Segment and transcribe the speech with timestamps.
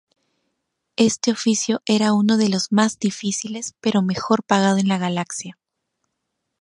[0.97, 5.59] Este oficio era uno de los más difíciles pero mejor pagado en la galaxia.